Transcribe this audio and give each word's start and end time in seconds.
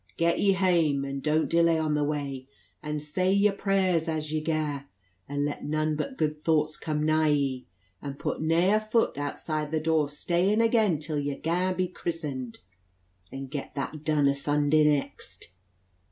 "Get 0.17 0.39
ye 0.39 0.53
heyame, 0.55 1.05
and 1.07 1.21
don't 1.21 1.47
delay 1.47 1.77
on 1.77 1.93
the 1.93 2.03
way; 2.03 2.47
and 2.81 3.03
say 3.03 3.31
yer 3.31 3.51
prayers 3.51 4.07
as 4.07 4.31
ye 4.31 4.41
gaa; 4.41 4.85
and 5.29 5.45
let 5.45 5.63
none 5.63 5.95
but 5.95 6.17
good 6.17 6.43
thoughts 6.43 6.75
come 6.75 7.03
nigh 7.05 7.27
ye; 7.27 7.67
and 8.01 8.17
put 8.17 8.41
nayer 8.41 8.79
foot 8.79 9.13
autside 9.15 9.69
the 9.69 9.79
door 9.79 10.07
steyan 10.07 10.59
again 10.59 10.97
till 10.97 11.19
ye 11.19 11.35
gaa 11.35 11.69
to 11.69 11.75
be 11.75 11.87
christened; 11.87 12.61
and 13.31 13.51
get 13.51 13.75
that 13.75 14.03
done 14.03 14.27
a 14.27 14.33
Sunda' 14.33 14.83
next." 14.83 15.51